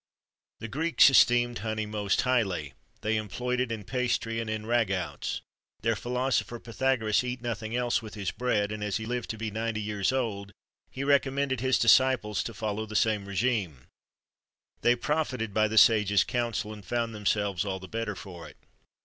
The 0.57 0.67
Greeks 0.67 1.11
esteemed 1.11 1.59
honey 1.59 1.85
most 1.85 2.21
highly;[XXIII 2.21 2.69
51] 3.01 3.01
they 3.01 3.17
employed 3.17 3.59
it 3.59 3.71
in 3.71 3.83
pastry, 3.83 4.39
and 4.39 4.49
in 4.49 4.63
ragoûts;[XXIII 4.63 5.41
52] 5.41 5.43
their 5.83 5.95
philosopher, 5.95 6.57
Pythagoras, 6.59 7.23
eat 7.23 7.39
nothing 7.43 7.75
else 7.75 8.01
with 8.01 8.15
his 8.15 8.31
bread, 8.31 8.71
and, 8.71 8.83
as 8.83 8.97
he 8.97 9.05
lived 9.05 9.29
to 9.29 9.37
be 9.37 9.51
ninety 9.51 9.79
years 9.79 10.11
old, 10.11 10.53
he 10.89 11.03
recommended 11.03 11.59
his 11.59 11.77
disciples 11.77 12.41
to 12.45 12.53
follow 12.55 12.87
the 12.87 12.95
same 12.95 13.27
régime.[XXIII 13.27 13.75
53] 13.75 13.83
They 14.81 14.95
profited 14.95 15.53
by 15.53 15.67
th 15.67 15.79
sage's 15.79 16.23
counsel, 16.23 16.73
and 16.73 16.83
found 16.83 17.13
themselves 17.13 17.63
all 17.63 17.79
the 17.79 17.87
better 17.87 18.15
for 18.15 18.49
it. 18.49 18.57